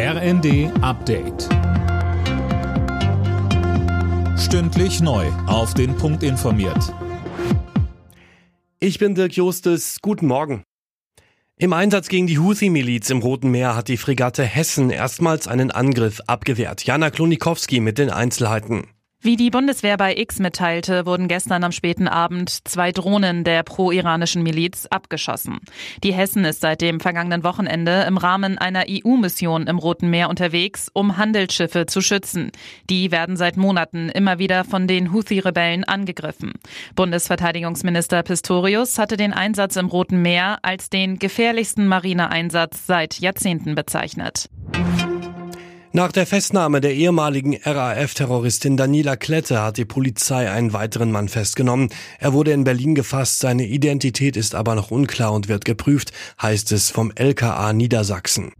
RND 0.00 0.70
Update. 0.80 1.48
Stündlich 4.38 5.00
neu. 5.00 5.26
Auf 5.48 5.74
den 5.74 5.96
Punkt 5.96 6.22
informiert. 6.22 6.94
Ich 8.78 9.00
bin 9.00 9.16
Dirk 9.16 9.32
Justes. 9.32 9.98
Guten 10.00 10.28
Morgen. 10.28 10.62
Im 11.56 11.72
Einsatz 11.72 12.06
gegen 12.06 12.28
die 12.28 12.38
Houthi-Miliz 12.38 13.10
im 13.10 13.18
Roten 13.18 13.50
Meer 13.50 13.74
hat 13.74 13.88
die 13.88 13.96
Fregatte 13.96 14.44
Hessen 14.44 14.90
erstmals 14.90 15.48
einen 15.48 15.72
Angriff 15.72 16.20
abgewehrt. 16.28 16.84
Jana 16.84 17.10
Klonikowski 17.10 17.80
mit 17.80 17.98
den 17.98 18.10
Einzelheiten. 18.10 18.86
Wie 19.20 19.34
die 19.34 19.50
Bundeswehr 19.50 19.96
bei 19.96 20.16
X 20.16 20.38
mitteilte, 20.38 21.04
wurden 21.04 21.26
gestern 21.26 21.64
am 21.64 21.72
späten 21.72 22.06
Abend 22.06 22.68
zwei 22.68 22.92
Drohnen 22.92 23.42
der 23.42 23.64
pro-iranischen 23.64 24.44
Miliz 24.44 24.86
abgeschossen. 24.86 25.58
Die 26.04 26.12
Hessen 26.14 26.44
ist 26.44 26.60
seit 26.60 26.80
dem 26.82 27.00
vergangenen 27.00 27.42
Wochenende 27.42 28.04
im 28.06 28.16
Rahmen 28.16 28.58
einer 28.58 28.84
EU-Mission 28.88 29.66
im 29.66 29.78
Roten 29.78 30.08
Meer 30.08 30.30
unterwegs, 30.30 30.88
um 30.92 31.16
Handelsschiffe 31.16 31.86
zu 31.86 32.00
schützen. 32.00 32.52
Die 32.90 33.10
werden 33.10 33.36
seit 33.36 33.56
Monaten 33.56 34.08
immer 34.08 34.38
wieder 34.38 34.62
von 34.62 34.86
den 34.86 35.12
Houthi-Rebellen 35.12 35.82
angegriffen. 35.82 36.52
Bundesverteidigungsminister 36.94 38.22
Pistorius 38.22 38.98
hatte 39.00 39.16
den 39.16 39.32
Einsatz 39.32 39.74
im 39.74 39.86
Roten 39.86 40.22
Meer 40.22 40.60
als 40.62 40.90
den 40.90 41.18
gefährlichsten 41.18 41.88
Marineeinsatz 41.88 42.86
seit 42.86 43.18
Jahrzehnten 43.18 43.74
bezeichnet. 43.74 44.48
Nach 45.92 46.12
der 46.12 46.26
Festnahme 46.26 46.82
der 46.82 46.94
ehemaligen 46.94 47.56
RAF-Terroristin 47.64 48.76
Daniela 48.76 49.16
Klette 49.16 49.62
hat 49.62 49.78
die 49.78 49.86
Polizei 49.86 50.50
einen 50.50 50.74
weiteren 50.74 51.10
Mann 51.10 51.28
festgenommen. 51.28 51.88
Er 52.18 52.34
wurde 52.34 52.52
in 52.52 52.64
Berlin 52.64 52.94
gefasst, 52.94 53.40
seine 53.40 53.64
Identität 53.64 54.36
ist 54.36 54.54
aber 54.54 54.74
noch 54.74 54.90
unklar 54.90 55.32
und 55.32 55.48
wird 55.48 55.64
geprüft, 55.64 56.12
heißt 56.42 56.72
es 56.72 56.90
vom 56.90 57.10
LKA 57.14 57.72
Niedersachsen. 57.72 58.52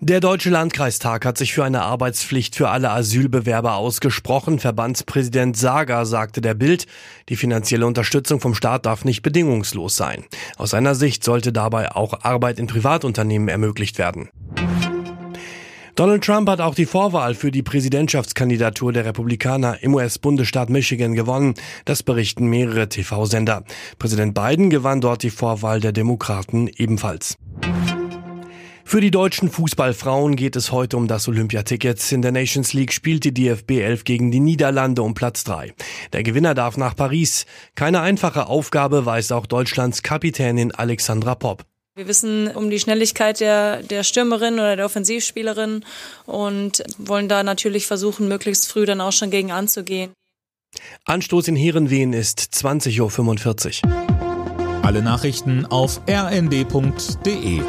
Der 0.00 0.20
Deutsche 0.20 0.50
Landkreistag 0.50 1.24
hat 1.24 1.38
sich 1.38 1.52
für 1.52 1.64
eine 1.64 1.82
Arbeitspflicht 1.82 2.54
für 2.54 2.68
alle 2.68 2.90
Asylbewerber 2.90 3.74
ausgesprochen. 3.74 4.58
Verbandspräsident 4.58 5.56
Sager 5.56 6.06
sagte 6.06 6.40
der 6.40 6.54
Bild, 6.54 6.86
die 7.28 7.36
finanzielle 7.36 7.86
Unterstützung 7.86 8.40
vom 8.40 8.54
Staat 8.54 8.86
darf 8.86 9.04
nicht 9.04 9.22
bedingungslos 9.22 9.96
sein. 9.96 10.24
Aus 10.56 10.70
seiner 10.70 10.94
Sicht 10.94 11.24
sollte 11.24 11.52
dabei 11.52 11.92
auch 11.92 12.22
Arbeit 12.22 12.58
in 12.58 12.68
Privatunternehmen 12.68 13.48
ermöglicht 13.48 13.98
werden. 13.98 14.28
Donald 15.98 16.22
Trump 16.22 16.48
hat 16.48 16.60
auch 16.60 16.76
die 16.76 16.86
Vorwahl 16.86 17.34
für 17.34 17.50
die 17.50 17.64
Präsidentschaftskandidatur 17.64 18.92
der 18.92 19.04
Republikaner 19.04 19.82
im 19.82 19.94
US-Bundesstaat 19.94 20.70
Michigan 20.70 21.14
gewonnen. 21.14 21.54
Das 21.86 22.04
berichten 22.04 22.46
mehrere 22.46 22.88
TV-Sender. 22.88 23.64
Präsident 23.98 24.32
Biden 24.32 24.70
gewann 24.70 25.00
dort 25.00 25.24
die 25.24 25.30
Vorwahl 25.30 25.80
der 25.80 25.90
Demokraten 25.90 26.68
ebenfalls. 26.68 27.34
Für 28.84 29.00
die 29.00 29.10
deutschen 29.10 29.50
Fußballfrauen 29.50 30.36
geht 30.36 30.54
es 30.54 30.70
heute 30.70 30.96
um 30.96 31.08
das 31.08 31.26
Olympiaticket. 31.26 32.12
In 32.12 32.22
der 32.22 32.30
Nations 32.30 32.74
League 32.74 32.92
spielt 32.92 33.24
die 33.24 33.34
DFB 33.34 33.80
11 33.80 34.04
gegen 34.04 34.30
die 34.30 34.38
Niederlande 34.38 35.02
um 35.02 35.14
Platz 35.14 35.42
3. 35.42 35.74
Der 36.12 36.22
Gewinner 36.22 36.54
darf 36.54 36.76
nach 36.76 36.94
Paris. 36.94 37.44
Keine 37.74 38.02
einfache 38.02 38.46
Aufgabe 38.46 39.04
weiß 39.04 39.32
auch 39.32 39.46
Deutschlands 39.46 40.04
Kapitänin 40.04 40.70
Alexandra 40.70 41.34
Popp. 41.34 41.64
Wir 41.98 42.06
wissen 42.06 42.46
um 42.54 42.70
die 42.70 42.78
Schnelligkeit 42.78 43.40
der, 43.40 43.82
der 43.82 44.04
Stürmerin 44.04 44.54
oder 44.54 44.76
der 44.76 44.84
Offensivspielerin 44.84 45.84
und 46.26 46.84
wollen 46.96 47.28
da 47.28 47.42
natürlich 47.42 47.88
versuchen, 47.88 48.28
möglichst 48.28 48.70
früh 48.70 48.86
dann 48.86 49.00
auch 49.00 49.10
schon 49.10 49.32
gegen 49.32 49.50
anzugehen. 49.50 50.12
Anstoß 51.06 51.48
in 51.48 51.56
Heerenveen 51.56 52.12
ist 52.12 52.38
20.45 52.38 53.84
Uhr. 53.84 54.84
Alle 54.84 55.02
Nachrichten 55.02 55.66
auf 55.66 56.00
rnd.de 56.08 57.62